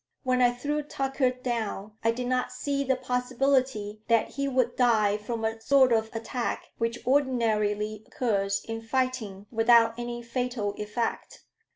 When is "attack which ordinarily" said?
6.15-8.03